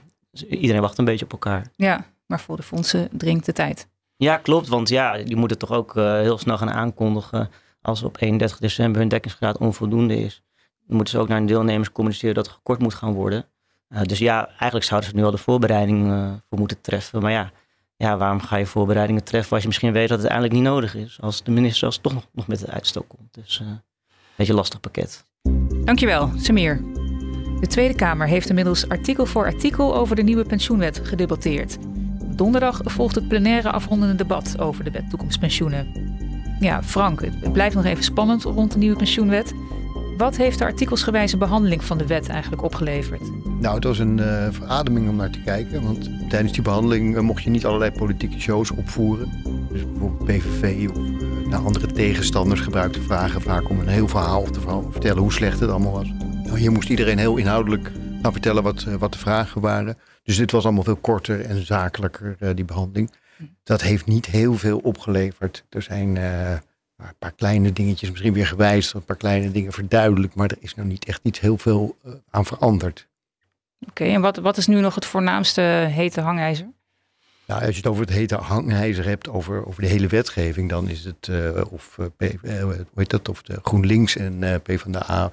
iedereen 0.50 0.82
wacht 0.82 0.98
een 0.98 1.06
beetje 1.06 1.26
op 1.26 1.32
elkaar. 1.32 1.72
Ja, 1.76 2.06
maar 2.26 2.40
voor 2.40 2.56
de 2.56 2.64
fondsen 2.64 3.10
dringt 3.12 3.46
de 3.46 3.54
tijd. 3.54 3.88
Ja, 4.22 4.38
klopt. 4.38 4.68
Want 4.68 4.90
ja, 4.90 5.18
die 5.18 5.36
moeten 5.36 5.58
toch 5.58 5.72
ook 5.72 5.96
uh, 5.96 6.14
heel 6.14 6.38
snel 6.38 6.58
gaan 6.58 6.72
aankondigen. 6.72 7.50
Als 7.82 8.04
op 8.04 8.22
31 8.22 8.60
december 8.60 9.02
hun 9.02 9.10
dekkingsgraad 9.10 9.58
onvoldoende 9.58 10.18
is. 10.18 10.44
Dan 10.88 10.96
moeten 10.96 11.14
ze 11.14 11.20
ook 11.20 11.28
naar 11.28 11.38
hun 11.38 11.48
deelnemers 11.48 11.92
communiceren 11.92 12.36
dat 12.36 12.46
er 12.46 12.54
gekort 12.54 12.80
moet 12.80 12.94
gaan 12.94 13.14
worden. 13.14 13.46
Uh, 13.90 14.02
dus 14.02 14.20
ja, 14.20 14.48
eigenlijk 14.48 14.84
zouden 14.84 15.10
ze 15.10 15.16
nu 15.16 15.24
al 15.24 15.32
de 15.32 15.38
voorbereiding 15.38 16.08
uh, 16.08 16.32
voor 16.50 16.60
moeten 16.60 16.82
treffen. 16.82 17.22
Maar 17.22 17.32
ja, 17.32 17.52
ja, 17.96 18.18
waarom 18.18 18.42
ga 18.42 18.56
je 18.56 18.66
voorbereidingen 18.66 19.24
treffen 19.24 19.52
als 19.52 19.62
je 19.62 19.68
misschien 19.68 19.92
weet 19.92 20.10
dat 20.10 20.18
het 20.18 20.28
eigenlijk 20.28 20.60
niet 20.60 20.70
nodig 20.70 20.96
is? 20.96 21.18
Als 21.22 21.44
de 21.44 21.52
minister 21.52 21.80
zelfs 21.80 21.98
toch 21.98 22.14
nog, 22.32 22.48
met 22.48 22.60
het 22.60 22.70
uitstel 22.70 23.04
komt. 23.08 23.34
Dus 23.34 23.60
een 23.60 23.82
beetje 24.36 24.54
lastig 24.54 24.80
pakket. 24.80 25.26
Dankjewel, 25.84 26.32
Samir. 26.38 26.82
De 27.60 27.68
Tweede 27.68 27.96
Kamer 27.96 28.28
heeft 28.28 28.50
inmiddels 28.50 28.90
artikel 28.90 29.26
voor 29.26 29.46
artikel 29.46 29.96
over 29.96 30.16
de 30.16 30.24
nieuwe 30.24 30.46
pensioenwet 30.46 31.02
gedebatteerd. 31.04 31.78
Donderdag 32.36 32.82
volgt 32.84 33.16
het 33.16 33.28
plenaire 33.28 33.72
afrondende 33.72 34.16
debat 34.16 34.60
over 34.60 34.84
de 34.84 34.92
wet 34.92 35.10
toekomstpensioenen. 35.10 35.88
Ja, 36.60 36.84
Frank, 36.84 37.22
het 37.22 37.54
blijft 37.54 37.76
nog 37.76 37.86
even 37.86 38.04
spannend 38.04 38.44
rond 38.44 38.72
de 38.72 38.78
nieuwe 38.78 38.96
pensioenwet. 38.96 39.54
Wat 40.18 40.38
heeft 40.38 40.60
de 40.60 40.66
artikelsgewijze 40.66 41.38
behandeling 41.38 41.84
van 41.84 41.98
de 41.98 42.08
wet 42.08 42.30
eigenlijk 42.30 42.64
opgeleverd? 42.64 43.22
Nou, 43.60 43.76
het 43.76 43.84
was 43.84 44.00
een 44.00 44.18
uh, 44.18 44.48
verademing 44.52 45.10
om 45.10 45.16
naar 45.16 45.30
te 45.30 45.42
kijken. 45.42 45.84
Want 45.84 46.10
tijdens 46.30 46.54
die 46.54 46.62
behandeling 46.62 47.16
uh, 47.16 47.22
mocht 47.22 47.44
je 47.44 47.50
niet 47.50 47.66
allerlei 47.66 47.92
politieke 47.92 48.40
shows 48.40 48.72
opvoeren. 48.72 49.30
Dus 49.72 49.86
bijvoorbeeld 49.86 50.24
PVV 50.26 50.90
of 50.90 50.98
uh, 50.98 51.48
naar 51.48 51.60
andere 51.60 51.88
tegenstanders 51.88 52.62
gebruikte 52.62 53.02
vragen 53.02 53.42
vaak 53.42 53.70
om 53.70 53.80
een 53.80 53.88
heel 53.88 54.08
verhaal 54.08 54.44
te 54.44 54.60
vertellen 54.92 55.22
hoe 55.22 55.34
slecht 55.34 55.60
het 55.60 55.70
allemaal 55.70 55.92
was. 55.92 56.12
Nou, 56.44 56.60
hier 56.60 56.72
moest 56.72 56.90
iedereen 56.90 57.18
heel 57.18 57.38
inhoudelijk 57.38 57.92
gaan 58.22 58.32
vertellen 58.32 58.64
wat, 58.64 58.84
wat 58.84 59.14
de 59.14 59.20
vragen 59.20 59.62
waren. 59.62 59.98
Dus 60.24 60.38
dit 60.38 60.52
was 60.52 60.64
allemaal 60.64 60.84
veel 60.84 60.96
korter 60.96 61.42
en 61.42 61.66
zakelijker, 61.66 62.56
die 62.56 62.66
behandeling. 62.66 63.12
Dat 63.64 63.82
heeft 63.82 64.06
niet 64.06 64.26
heel 64.26 64.58
veel 64.58 64.80
opgeleverd. 64.80 65.66
Er 65.70 65.82
zijn 65.82 66.16
een 66.16 67.18
paar 67.20 67.32
kleine 67.32 67.74
dingetjes 67.74 68.10
misschien 68.10 68.34
weer 68.34 68.48
gewijzigd, 68.48 68.94
een 68.94 69.06
paar 69.06 69.16
kleine 69.16 69.52
dingen 69.52 69.72
verduidelijkt, 69.72 70.36
maar 70.36 70.50
er 70.50 70.58
is 70.60 70.76
nou 70.76 70.88
niet 70.88 71.06
echt 71.06 71.20
iets 71.24 71.40
heel 71.40 71.58
veel 71.58 71.98
uh, 72.06 72.14
aan 72.30 72.46
veranderd. 72.46 73.08
Oké, 73.80 73.90
okay, 73.90 74.14
en 74.14 74.22
wat, 74.22 74.38
wat 74.38 74.58
is 74.58 74.68
nu 74.68 74.80
nog 74.80 74.96
het 74.96 75.06
voornaamste 75.06 75.62
hete 75.62 76.22
hangijzer? 76.22 76.68
Nou, 77.46 77.62
als 77.62 77.70
je 77.70 77.78
het 77.78 77.88
over 77.88 78.02
het 78.02 78.14
hete 78.14 78.36
hangijzer 78.36 79.06
hebt, 79.06 79.30
over, 79.30 79.68
over 79.68 79.82
de 79.82 79.88
hele 79.88 80.08
wetgeving, 80.08 80.70
dan 80.70 80.90
is 80.90 81.06
het, 81.06 81.30
of, 81.70 81.98
P, 82.18 82.24
hoe 82.42 82.86
heet 82.96 83.10
dat, 83.10 83.30
of 83.30 83.42
de 83.42 83.60
GroenLinks 83.64 84.16
en 84.16 84.62
PvdA 84.62 85.32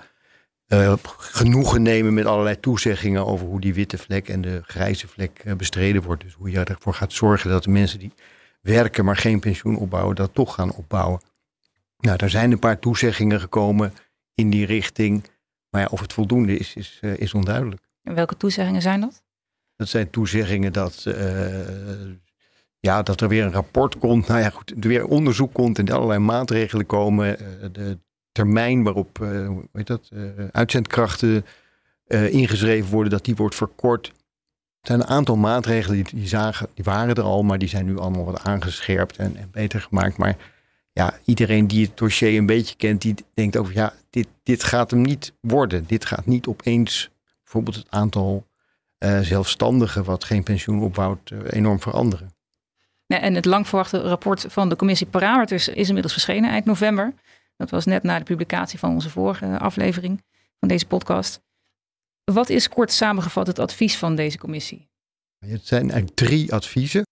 genoegen 1.18 1.82
nemen 1.82 2.14
met 2.14 2.26
allerlei 2.26 2.60
toezeggingen 2.60 3.26
over 3.26 3.46
hoe 3.46 3.60
die 3.60 3.74
witte 3.74 3.98
vlek 3.98 4.28
en 4.28 4.40
de 4.40 4.60
grijze 4.64 5.08
vlek 5.08 5.56
bestreden 5.56 6.02
wordt. 6.02 6.22
Dus 6.22 6.34
hoe 6.34 6.50
je 6.50 6.64
ervoor 6.64 6.94
gaat 6.94 7.12
zorgen 7.12 7.50
dat 7.50 7.64
de 7.64 7.70
mensen 7.70 7.98
die 7.98 8.12
werken, 8.60 9.04
maar 9.04 9.16
geen 9.16 9.40
pensioen 9.40 9.76
opbouwen, 9.76 10.16
dat 10.16 10.34
toch 10.34 10.54
gaan 10.54 10.72
opbouwen. 10.72 11.20
Nou, 11.98 12.16
er 12.16 12.30
zijn 12.30 12.52
een 12.52 12.58
paar 12.58 12.78
toezeggingen 12.78 13.40
gekomen 13.40 13.94
in 14.34 14.50
die 14.50 14.66
richting. 14.66 15.24
Maar 15.70 15.80
ja, 15.80 15.88
of 15.90 16.00
het 16.00 16.12
voldoende 16.12 16.56
is, 16.56 16.74
is, 16.74 17.00
is 17.00 17.34
onduidelijk. 17.34 17.82
En 18.02 18.14
welke 18.14 18.36
toezeggingen 18.36 18.82
zijn 18.82 19.00
dat? 19.00 19.22
Dat 19.76 19.88
zijn 19.88 20.10
toezeggingen 20.10 20.72
dat, 20.72 21.06
ja, 22.80 23.02
dat 23.02 23.20
er 23.20 23.28
weer 23.28 23.44
een 23.44 23.52
rapport 23.52 23.98
komt. 23.98 24.26
Nou 24.26 24.40
ja, 24.40 24.50
goed, 24.50 24.70
er 24.70 24.88
weer 24.88 25.06
onderzoek 25.06 25.52
komt 25.52 25.78
en 25.78 25.90
allerlei 25.90 26.18
maatregelen 26.18 26.86
komen. 26.86 27.38
de 27.72 27.98
termijn 28.32 28.82
waarop 28.82 29.26
heet 29.72 29.86
dat, 29.86 30.10
uitzendkrachten 30.52 31.44
ingeschreven 32.08 32.90
worden, 32.90 33.12
dat 33.12 33.24
die 33.24 33.36
wordt 33.36 33.54
verkort. 33.54 34.06
Er 34.80 34.86
zijn 34.94 35.00
een 35.00 35.06
aantal 35.06 35.36
maatregelen 35.36 36.04
die, 36.04 36.14
die, 36.14 36.28
zagen, 36.28 36.68
die 36.74 36.84
waren 36.84 37.14
er 37.14 37.22
al, 37.22 37.42
maar 37.42 37.58
die 37.58 37.68
zijn 37.68 37.86
nu 37.86 37.98
allemaal 37.98 38.24
wat 38.24 38.44
aangescherpt 38.44 39.16
en, 39.16 39.36
en 39.36 39.50
beter 39.50 39.80
gemaakt. 39.80 40.16
Maar 40.16 40.36
ja, 40.92 41.18
iedereen 41.24 41.66
die 41.66 41.86
het 41.86 41.96
dossier 41.96 42.38
een 42.38 42.46
beetje 42.46 42.76
kent, 42.76 43.02
die 43.02 43.14
denkt 43.34 43.56
over 43.56 43.74
ja, 43.74 43.92
dit, 44.10 44.28
dit 44.42 44.64
gaat 44.64 44.90
hem 44.90 45.02
niet 45.02 45.32
worden. 45.40 45.84
Dit 45.86 46.04
gaat 46.04 46.26
niet 46.26 46.46
opeens 46.46 47.10
bijvoorbeeld 47.42 47.76
het 47.76 47.86
aantal 47.90 48.46
zelfstandigen 49.20 50.04
wat 50.04 50.24
geen 50.24 50.42
pensioen 50.42 50.80
opbouwt 50.80 51.32
enorm 51.50 51.80
veranderen. 51.80 52.30
En 53.06 53.34
het 53.34 53.44
lang 53.44 53.68
verwachte 53.68 54.00
rapport 54.00 54.44
van 54.48 54.68
de 54.68 54.76
commissie 54.76 55.06
Parameters 55.06 55.68
is 55.68 55.86
inmiddels 55.86 56.12
verschenen 56.12 56.50
eind 56.50 56.64
november. 56.64 57.12
Dat 57.58 57.70
was 57.70 57.84
net 57.84 58.02
na 58.02 58.18
de 58.18 58.24
publicatie 58.24 58.78
van 58.78 58.90
onze 58.90 59.10
vorige 59.10 59.58
aflevering 59.58 60.24
van 60.58 60.68
deze 60.68 60.86
podcast. 60.86 61.40
Wat 62.24 62.48
is 62.48 62.68
kort 62.68 62.92
samengevat 62.92 63.46
het 63.46 63.58
advies 63.58 63.96
van 63.96 64.14
deze 64.14 64.38
commissie? 64.38 64.88
Het 65.46 65.66
zijn 65.66 65.82
eigenlijk 65.82 66.14
drie 66.14 66.52
adviezen. 66.52 67.02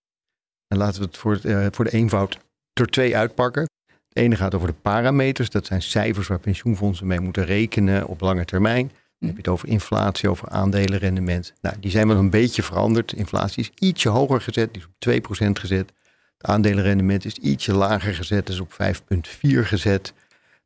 En 0.68 0.78
laten 0.78 1.00
we 1.00 1.06
het 1.06 1.16
voor, 1.16 1.40
uh, 1.42 1.66
voor 1.70 1.84
de 1.84 1.92
eenvoud 1.92 2.38
er 2.72 2.86
twee 2.86 3.16
uitpakken. 3.16 3.62
Het 3.86 4.16
ene 4.16 4.36
gaat 4.36 4.54
over 4.54 4.68
de 4.68 4.74
parameters. 4.74 5.50
Dat 5.50 5.66
zijn 5.66 5.82
cijfers 5.82 6.26
waar 6.26 6.38
pensioenfondsen 6.38 7.06
mee 7.06 7.20
moeten 7.20 7.44
rekenen 7.44 8.06
op 8.06 8.20
lange 8.20 8.44
termijn. 8.44 8.86
Dan 9.18 9.28
heb 9.28 9.30
je 9.30 9.36
het 9.36 9.48
over 9.48 9.68
inflatie, 9.68 10.28
over 10.28 10.48
aandelenrendement. 10.48 11.52
Nou, 11.60 11.76
die 11.80 11.90
zijn 11.90 12.08
wel 12.08 12.16
een 12.16 12.30
beetje 12.30 12.62
veranderd. 12.62 13.12
Inflatie 13.12 13.62
is 13.62 13.88
ietsje 13.88 14.08
hoger 14.08 14.40
gezet, 14.40 14.72
die 14.72 14.82
is 14.82 14.88
op 14.88 15.44
2% 15.46 15.58
gezet. 15.58 15.92
Het 16.36 16.46
aandelenrendement 16.46 17.24
is 17.24 17.36
ietsje 17.36 17.74
lager 17.74 18.14
gezet, 18.14 18.48
is 18.48 18.60
op 18.60 18.72
5,4 18.72 19.66
gezet. 19.66 20.12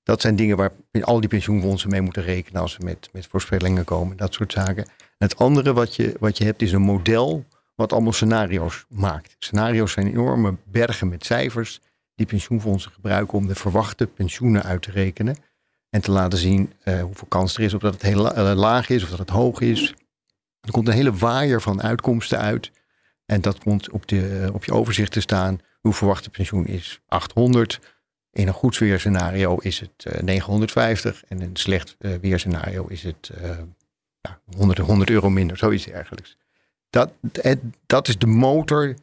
Dat 0.03 0.21
zijn 0.21 0.37
dingen 0.37 0.57
waar 0.57 0.73
al 1.01 1.21
die 1.21 1.29
pensioenfondsen 1.29 1.91
mee 1.91 2.01
moeten 2.01 2.23
rekenen 2.23 2.61
als 2.61 2.73
ze 2.73 2.79
met, 2.85 3.09
met 3.13 3.27
voorspellingen 3.27 3.85
komen, 3.85 4.17
dat 4.17 4.35
soort 4.35 4.53
zaken. 4.53 4.89
het 5.19 5.37
andere 5.39 5.73
wat 5.73 5.97
je, 5.97 6.15
wat 6.19 6.39
je 6.39 6.45
hebt 6.45 6.63
is 6.63 6.73
een 6.73 6.83
model 6.83 7.45
wat 7.75 7.93
allemaal 7.93 8.13
scenario's 8.13 8.85
maakt. 8.89 9.37
Scenario's 9.39 9.93
zijn 9.93 10.07
enorme 10.07 10.57
bergen 10.65 11.09
met 11.09 11.25
cijfers 11.25 11.81
die 12.15 12.27
pensioenfondsen 12.27 12.93
gebruiken 12.93 13.39
om 13.39 13.47
de 13.47 13.55
verwachte 13.55 14.07
pensioenen 14.07 14.63
uit 14.63 14.83
te 14.83 14.91
rekenen. 14.91 15.37
En 15.91 16.01
te 16.01 16.11
laten 16.11 16.39
zien 16.39 16.73
uh, 16.85 17.03
hoeveel 17.03 17.29
kans 17.29 17.57
er 17.57 17.63
is 17.63 17.75
op 17.75 17.81
dat 17.81 17.93
het 17.93 18.03
heel 18.03 18.35
eh, 18.35 18.55
laag 18.55 18.89
is 18.89 19.03
of 19.03 19.11
dat 19.11 19.19
het 19.19 19.31
hoog 19.31 19.61
is. 19.61 19.95
Er 20.61 20.71
komt 20.71 20.89
een 20.89 20.95
hele 20.95 21.13
waaier 21.13 21.61
van 21.61 21.83
uitkomsten 21.83 22.39
uit. 22.39 22.71
En 23.27 23.41
dat 23.41 23.59
komt 23.59 23.91
op, 23.91 24.09
de, 24.09 24.51
op 24.53 24.65
je 24.65 24.73
overzicht 24.73 25.13
te 25.13 25.21
staan. 25.21 25.59
Uw 25.83 25.93
verwachte 25.93 26.31
pensioen 26.31 26.67
is 26.67 27.01
800. 27.07 27.81
In 28.33 28.49
een 28.49 28.55
goed 28.55 28.79
weerscenario 28.79 29.57
is 29.57 29.81
het 29.81 30.05
uh, 30.07 30.19
eh, 30.19 30.23
950 30.23 31.25
en 31.29 31.41
in 31.41 31.49
een 31.49 31.57
slecht 31.57 31.97
uh, 31.99 32.15
weerscenario 32.15 32.87
is 32.87 33.03
het 33.03 33.31
ja, 34.21 34.41
100, 34.57 34.79
100 34.79 35.11
euro 35.11 35.31
minder, 35.31 35.57
zoiets 35.57 35.85
dergelijks. 35.85 36.37
Dat, 36.91 37.13
het, 37.33 37.59
dat 37.87 38.09
is 38.09 38.19
de 38.19 38.27
motor 38.27 38.95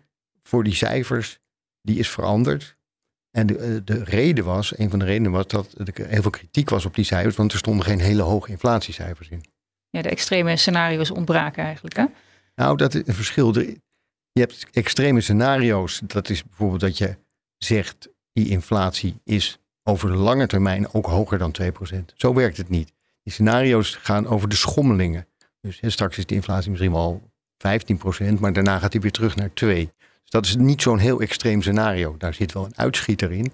voor 0.43 0.63
die 0.63 0.75
cijfers, 0.75 1.39
die 1.81 1.99
is 1.99 2.09
veranderd. 2.09 2.75
En 3.31 3.47
de, 3.47 3.81
de 3.83 4.03
reden 4.03 4.45
was, 4.45 4.77
een 4.77 4.89
van 4.89 4.99
de 4.99 5.05
redenen 5.05 5.31
was 5.31 5.47
dat 5.47 5.73
er 5.77 6.07
heel 6.07 6.21
veel 6.21 6.31
kritiek 6.31 6.69
was 6.69 6.85
op 6.85 6.95
die 6.95 7.05
cijfers, 7.05 7.35
want 7.35 7.51
er 7.51 7.57
stonden 7.57 7.85
geen 7.85 7.99
hele 7.99 8.21
hoge 8.21 8.51
inflatiecijfers 8.51 9.29
in. 9.29 9.43
Ja, 9.89 10.01
de 10.01 10.09
extreme 10.09 10.57
scenario's 10.57 11.11
ontbraken 11.11 11.63
eigenlijk, 11.63 11.95
hè? 11.95 12.05
Nou, 12.55 12.77
dat 12.77 12.93
is 12.93 13.01
een 13.05 13.13
verschil. 13.13 13.53
Je 14.31 14.43
hebt 14.43 14.67
extreme 14.71 15.21
scenario's, 15.21 16.01
dat 16.03 16.29
is 16.29 16.43
bijvoorbeeld 16.43 16.81
dat 16.81 16.97
je 16.97 17.17
zegt 17.57 18.09
die 18.37 18.49
inflatie 18.49 19.19
is 19.23 19.59
over 19.83 20.09
de 20.09 20.15
lange 20.15 20.47
termijn 20.47 20.93
ook 20.93 21.05
hoger 21.05 21.37
dan 21.37 21.55
2%. 21.61 21.65
Zo 22.15 22.33
werkt 22.33 22.57
het 22.57 22.69
niet. 22.69 22.93
Die 23.23 23.33
scenario's 23.33 23.95
gaan 23.95 24.27
over 24.27 24.49
de 24.49 24.55
schommelingen. 24.55 25.27
Dus 25.61 25.79
straks 25.85 26.17
is 26.17 26.25
de 26.25 26.35
inflatie 26.35 26.69
misschien 26.69 26.91
wel 26.91 27.29
15%, 28.35 28.39
maar 28.39 28.53
daarna 28.53 28.79
gaat 28.79 28.91
hij 28.91 29.01
weer 29.01 29.11
terug 29.11 29.35
naar 29.35 29.49
2%. 29.49 29.53
Dus 29.53 29.89
dat 30.29 30.45
is 30.45 30.55
niet 30.55 30.81
zo'n 30.81 30.97
heel 30.97 31.21
extreem 31.21 31.61
scenario. 31.61 32.15
Daar 32.17 32.33
zit 32.33 32.53
wel 32.53 32.65
een 32.65 32.77
uitschieter 32.77 33.31
in. 33.31 33.53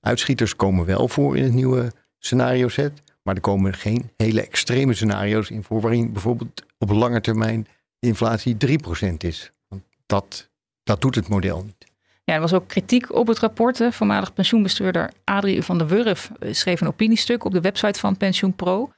Uitschieters 0.00 0.56
komen 0.56 0.86
wel 0.86 1.08
voor 1.08 1.36
in 1.36 1.42
het 1.42 1.52
nieuwe 1.52 1.92
scenario 2.18 2.68
set. 2.68 3.02
Maar 3.22 3.34
er 3.34 3.40
komen 3.40 3.74
geen 3.74 4.10
hele 4.16 4.42
extreme 4.42 4.94
scenario's 4.94 5.50
in 5.50 5.62
voor 5.62 5.80
waarin 5.80 6.12
bijvoorbeeld 6.12 6.64
op 6.78 6.90
lange 6.90 7.20
termijn 7.20 7.66
de 7.98 8.06
inflatie 8.06 8.56
3% 8.66 9.14
is. 9.18 9.52
Want 9.68 9.82
dat, 10.06 10.50
dat 10.82 11.00
doet 11.00 11.14
het 11.14 11.28
model 11.28 11.64
niet. 11.64 11.91
Ja, 12.24 12.34
er 12.34 12.40
was 12.40 12.52
ook 12.52 12.68
kritiek 12.68 13.14
op 13.14 13.26
het 13.26 13.38
rapport. 13.38 13.78
Hè. 13.78 13.92
Voormalig 13.92 14.32
pensioenbestuurder 14.32 15.10
Adrie 15.24 15.62
van 15.62 15.78
der 15.78 15.86
Wurf 15.86 16.30
eh, 16.38 16.52
schreef 16.52 16.80
een 16.80 16.86
opiniestuk 16.86 17.44
op 17.44 17.52
de 17.52 17.60
website 17.60 18.00
van 18.00 18.16
PensioenPro. 18.16 18.92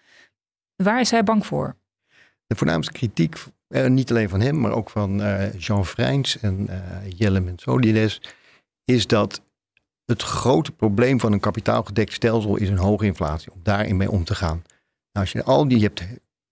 Waar 0.76 1.00
is 1.00 1.10
hij 1.10 1.24
bang 1.24 1.46
voor? 1.46 1.76
De 2.46 2.56
voornaamste 2.56 2.92
kritiek, 2.92 3.36
eh, 3.68 3.86
niet 3.86 4.10
alleen 4.10 4.28
van 4.28 4.40
hem, 4.40 4.60
maar 4.60 4.72
ook 4.72 4.90
van 4.90 5.20
uh, 5.20 5.54
Jean 5.54 5.86
Vrijns 5.86 6.40
en 6.40 6.66
uh, 6.70 6.76
Jelle 7.16 7.40
Mensolides, 7.40 8.20
is 8.84 9.06
dat 9.06 9.42
het 10.04 10.22
grote 10.22 10.72
probleem 10.72 11.20
van 11.20 11.32
een 11.32 11.40
kapitaalgedekt 11.40 12.12
stelsel 12.12 12.56
is 12.56 12.68
een 12.68 12.78
hoge 12.78 13.04
inflatie. 13.04 13.52
Om 13.52 13.60
daarin 13.62 13.96
mee 13.96 14.10
om 14.10 14.24
te 14.24 14.34
gaan. 14.34 14.62
Nou, 15.12 15.26
als 15.26 15.32
je 15.32 15.44
al 15.44 15.68
die 15.68 15.78
je 15.78 15.84
hebt 15.84 16.02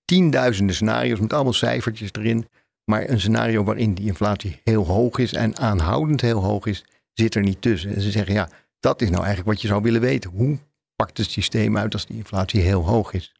tienduizenden 0.05 0.75
scenario's 0.75 1.21
met 1.21 1.33
allemaal 1.33 1.53
cijfertjes 1.53 2.13
erin. 2.13 2.49
Maar 2.85 3.09
een 3.09 3.21
scenario 3.21 3.65
waarin 3.65 3.95
die 3.95 4.07
inflatie 4.07 4.61
heel 4.65 4.87
hoog 4.87 5.19
is 5.19 5.33
en 5.33 5.57
aanhoudend 5.57 6.21
heel 6.21 6.43
hoog 6.43 6.67
is, 6.67 6.85
zit 7.13 7.35
er 7.35 7.43
niet 7.43 7.63
tussen. 7.63 7.95
En 7.95 8.01
ze 8.01 8.11
zeggen 8.11 8.35
ja, 8.35 8.49
dat 8.81 9.03
is 9.03 9.09
nou 9.09 9.21
eigenlijk 9.23 9.53
wat 9.53 9.61
je 9.61 9.69
zou 9.69 9.83
willen 9.83 10.01
weten. 10.01 10.31
Hoe 10.31 10.59
pakt 10.97 11.19
het 11.19 11.31
systeem 11.31 11.77
uit 11.77 11.93
als 11.93 12.07
die 12.07 12.17
inflatie 12.17 12.61
heel 12.61 12.87
hoog 12.87 13.13
is? 13.13 13.33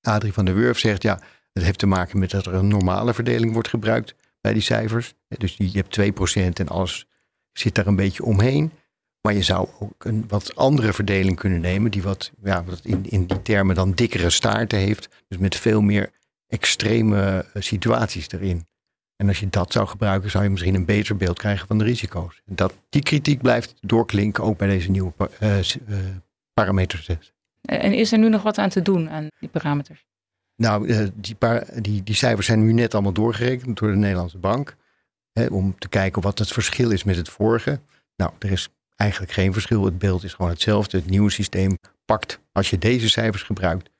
Adrie 0.00 0.32
van 0.32 0.44
der 0.44 0.54
Wurf 0.54 0.78
zegt 0.78 1.02
ja, 1.02 1.20
het 1.52 1.62
heeft 1.62 1.78
te 1.78 1.86
maken 1.86 2.18
met 2.18 2.30
dat 2.30 2.46
er 2.46 2.54
een 2.54 2.68
normale 2.68 3.14
verdeling 3.14 3.52
wordt 3.52 3.68
gebruikt 3.68 4.14
bij 4.40 4.52
die 4.52 4.62
cijfers. 4.62 5.14
Dus 5.28 5.54
je 5.56 5.84
hebt 5.88 6.00
2% 6.00 6.52
en 6.52 6.68
alles 6.68 7.06
zit 7.52 7.74
daar 7.74 7.86
een 7.86 7.96
beetje 7.96 8.24
omheen. 8.24 8.72
Maar 9.20 9.34
je 9.34 9.42
zou 9.42 9.68
ook 9.80 10.04
een 10.04 10.24
wat 10.28 10.56
andere 10.56 10.92
verdeling 10.92 11.36
kunnen 11.38 11.60
nemen, 11.60 11.90
die 11.90 12.02
wat, 12.02 12.32
ja, 12.42 12.64
wat 12.64 12.80
in, 12.82 13.10
in 13.10 13.26
die 13.26 13.42
termen 13.42 13.74
dan 13.74 13.92
dikkere 13.92 14.30
staarten 14.30 14.78
heeft. 14.78 15.08
Dus 15.28 15.38
met 15.38 15.56
veel 15.56 15.80
meer 15.80 16.10
extreme 16.54 17.46
eh, 17.52 17.62
situaties 17.62 18.30
erin. 18.30 18.66
En 19.16 19.28
als 19.28 19.40
je 19.40 19.48
dat 19.48 19.72
zou 19.72 19.86
gebruiken, 19.86 20.30
zou 20.30 20.44
je 20.44 20.50
misschien 20.50 20.74
een 20.74 20.84
beter 20.84 21.16
beeld 21.16 21.38
krijgen 21.38 21.66
van 21.66 21.78
de 21.78 21.84
risico's. 21.84 22.42
Dat, 22.44 22.74
die 22.88 23.02
kritiek 23.02 23.42
blijft 23.42 23.74
doorklinken 23.80 24.44
ook 24.44 24.58
bij 24.58 24.68
deze 24.68 24.90
nieuwe 24.90 25.12
uh, 25.18 25.58
uh, 25.58 25.98
parameters. 26.54 27.08
En 27.62 27.92
is 27.92 28.12
er 28.12 28.18
nu 28.18 28.28
nog 28.28 28.42
wat 28.42 28.58
aan 28.58 28.68
te 28.68 28.82
doen 28.82 29.10
aan 29.10 29.28
die 29.38 29.48
parameters? 29.48 30.06
Nou, 30.56 30.86
die, 31.14 31.36
die, 31.80 32.02
die 32.02 32.14
cijfers 32.14 32.46
zijn 32.46 32.64
nu 32.64 32.72
net 32.72 32.94
allemaal 32.94 33.12
doorgerekend 33.12 33.78
door 33.78 33.90
de 33.90 33.96
Nederlandse 33.96 34.38
bank. 34.38 34.76
Hè, 35.32 35.46
om 35.46 35.78
te 35.78 35.88
kijken 35.88 36.22
wat 36.22 36.38
het 36.38 36.52
verschil 36.52 36.90
is 36.90 37.04
met 37.04 37.16
het 37.16 37.28
vorige. 37.28 37.80
Nou, 38.16 38.32
er 38.38 38.50
is 38.50 38.68
eigenlijk 38.96 39.32
geen 39.32 39.52
verschil. 39.52 39.84
Het 39.84 39.98
beeld 39.98 40.24
is 40.24 40.34
gewoon 40.34 40.50
hetzelfde. 40.50 40.96
Het 40.96 41.10
nieuwe 41.10 41.30
systeem 41.30 41.78
pakt, 42.04 42.40
als 42.52 42.70
je 42.70 42.78
deze 42.78 43.08
cijfers 43.08 43.42
gebruikt, 43.42 43.90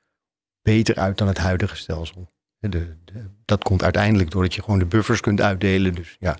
beter 0.62 0.96
uit 0.96 1.18
dan 1.18 1.28
het 1.28 1.38
huidige 1.38 1.76
stelsel. 1.76 2.32
De, 2.70 2.96
dat 3.44 3.62
komt 3.62 3.82
uiteindelijk 3.82 4.30
doordat 4.30 4.54
je 4.54 4.62
gewoon 4.62 4.78
de 4.78 4.86
buffers 4.86 5.20
kunt 5.20 5.40
uitdelen. 5.40 5.94
Dus 5.94 6.16
ja, 6.20 6.36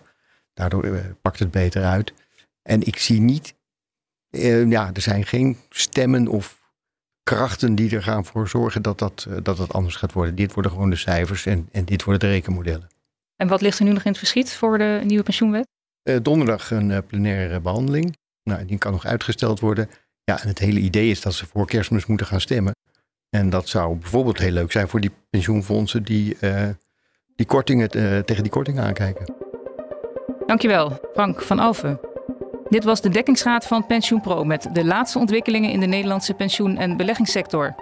daardoor 0.55 0.85
eh, 0.85 1.05
pakt 1.23 1.39
het 1.39 1.51
beter 1.51 1.85
uit. 1.85 2.13
En 2.63 2.83
ik 2.83 2.99
zie 2.99 3.21
niet, 3.21 3.55
eh, 4.31 4.71
ja, 4.71 4.91
er 4.95 5.01
zijn 5.01 5.27
geen 5.27 5.57
stemmen 5.71 6.29
of 6.29 6.63
krachten 7.23 7.75
die 7.75 7.95
er 7.97 8.03
gaan 8.03 8.25
voor 8.25 8.49
zorgen 8.49 8.83
dat 8.83 8.99
dat, 8.99 9.27
uh, 9.29 9.37
dat, 9.43 9.57
dat 9.57 9.73
anders 9.73 9.97
gaat 9.97 10.13
worden. 10.13 10.35
Dit 10.35 10.53
worden 10.53 10.73
gewoon 10.73 10.91
de 10.91 10.97
cijfers 10.97 11.47
en, 11.47 11.69
en 11.73 11.85
dit 11.85 12.05
worden 12.05 12.29
de 12.29 12.35
rekenmodellen. 12.35 12.89
En 13.37 13.49
wat 13.49 13.61
ligt 13.61 13.79
er 13.79 13.85
nu 13.85 13.93
nog 13.93 14.05
in 14.05 14.11
het 14.11 14.19
verschiet 14.19 14.55
voor 14.55 14.79
de 14.79 15.01
nieuwe 15.05 15.25
pensioenwet? 15.25 15.67
donderdag 16.23 16.71
een 16.71 17.07
plenaire 17.07 17.61
behandeling. 17.61 18.17
Nou, 18.43 18.65
die 18.65 18.79
kan 18.79 18.93
nog 18.93 19.05
uitgesteld 19.05 19.61
worden. 19.61 19.91
Ja, 20.25 20.43
en 20.43 20.49
het 20.49 20.59
hele 20.59 20.81
idee 20.81 21.11
is 21.11 21.21
dat 21.21 21.35
ze 21.35 21.47
voor 21.47 21.67
kerstmis 21.67 22.07
moeten 22.07 22.27
gaan 22.27 22.41
stemmen. 22.41 22.73
En 23.35 23.51
dat 23.51 23.69
zou 23.69 23.97
bijvoorbeeld 23.97 24.39
heel 24.39 24.51
leuk 24.51 24.73
zijn 24.73 24.89
voor 24.89 25.01
die 25.01 25.11
pensioenfondsen 25.31 26.03
die, 26.03 26.37
uh, 26.41 26.63
die 27.37 27.47
kortingen, 27.47 27.89
uh, 27.97 28.19
tegen 28.19 28.43
die 28.43 28.53
kortingen 28.53 28.85
aankijken. 28.85 29.35
Dankjewel, 30.47 30.99
Frank 31.13 31.43
van 31.43 31.59
Alphen. 31.59 32.01
Dit 32.69 32.85
was 32.85 33.01
de 33.01 33.09
dekkingsraad 33.09 33.67
van 33.67 33.87
PensioenPro 33.87 34.45
met 34.45 34.69
de 34.73 34.85
laatste 34.85 35.19
ontwikkelingen 35.19 35.71
in 35.71 35.81
de 35.81 35.87
Nederlandse 35.87 36.35
pensioen- 36.35 36.77
en 36.77 36.97
beleggingssector. 36.97 37.75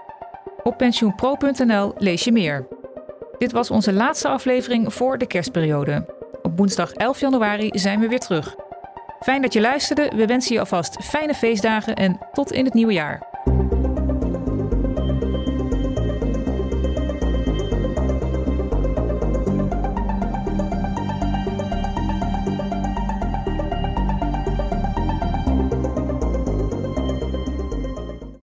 Op 0.62 0.76
pensioenpro.nl 0.76 1.94
lees 1.98 2.24
je 2.24 2.32
meer. 2.32 2.66
Dit 3.38 3.52
was 3.52 3.70
onze 3.70 3.92
laatste 3.92 4.28
aflevering 4.28 4.94
voor 4.94 5.18
de 5.18 5.26
kerstperiode. 5.26 6.06
Op 6.42 6.56
woensdag 6.58 6.92
11 6.92 7.20
januari 7.20 7.70
zijn 7.72 8.00
we 8.00 8.08
weer 8.08 8.20
terug. 8.20 8.54
Fijn 9.20 9.42
dat 9.42 9.52
je 9.52 9.60
luisterde. 9.60 10.12
We 10.16 10.26
wensen 10.26 10.54
je 10.54 10.60
alvast 10.60 11.04
fijne 11.04 11.34
feestdagen 11.34 11.96
en 11.96 12.18
tot 12.32 12.52
in 12.52 12.64
het 12.64 12.74
nieuwe 12.74 12.92
jaar. 12.92 13.31